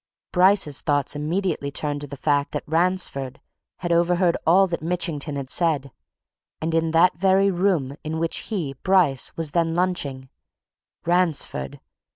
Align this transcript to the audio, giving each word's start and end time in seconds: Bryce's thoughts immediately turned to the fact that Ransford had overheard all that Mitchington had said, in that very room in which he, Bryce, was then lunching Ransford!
Bryce's 0.31 0.81
thoughts 0.81 1.15
immediately 1.15 1.69
turned 1.69 2.01
to 2.01 2.07
the 2.07 2.17
fact 2.17 2.53
that 2.53 2.63
Ransford 2.65 3.39
had 3.81 3.91
overheard 3.91 4.35
all 4.47 4.65
that 4.65 4.81
Mitchington 4.81 5.35
had 5.35 5.51
said, 5.51 5.91
in 6.59 6.89
that 6.89 7.15
very 7.19 7.51
room 7.51 7.95
in 8.03 8.17
which 8.17 8.37
he, 8.49 8.73
Bryce, 8.81 9.31
was 9.37 9.51
then 9.51 9.75
lunching 9.75 10.29
Ransford! 11.05 11.79